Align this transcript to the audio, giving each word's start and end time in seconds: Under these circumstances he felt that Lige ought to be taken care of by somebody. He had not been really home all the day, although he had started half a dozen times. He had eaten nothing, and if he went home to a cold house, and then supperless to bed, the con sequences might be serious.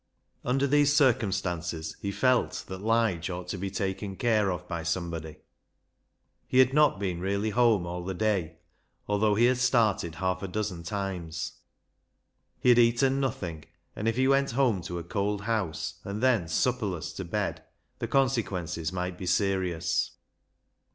Under 0.43 0.65
these 0.65 0.91
circumstances 0.95 1.95
he 2.01 2.11
felt 2.11 2.65
that 2.67 2.81
Lige 2.81 3.29
ought 3.29 3.47
to 3.49 3.57
be 3.59 3.69
taken 3.69 4.15
care 4.15 4.49
of 4.51 4.67
by 4.67 4.81
somebody. 4.81 5.35
He 6.47 6.57
had 6.57 6.73
not 6.73 6.97
been 6.99 7.19
really 7.19 7.51
home 7.51 7.85
all 7.85 8.03
the 8.03 8.15
day, 8.15 8.57
although 9.07 9.35
he 9.35 9.45
had 9.45 9.59
started 9.59 10.15
half 10.15 10.41
a 10.41 10.47
dozen 10.47 10.81
times. 10.81 11.59
He 12.59 12.69
had 12.69 12.79
eaten 12.79 13.19
nothing, 13.19 13.65
and 13.95 14.07
if 14.07 14.15
he 14.15 14.27
went 14.27 14.49
home 14.49 14.81
to 14.85 14.97
a 14.97 15.03
cold 15.03 15.41
house, 15.41 15.99
and 16.03 16.23
then 16.23 16.47
supperless 16.47 17.13
to 17.17 17.23
bed, 17.23 17.63
the 17.99 18.07
con 18.07 18.27
sequences 18.27 18.91
might 18.91 19.19
be 19.19 19.27
serious. 19.27 20.13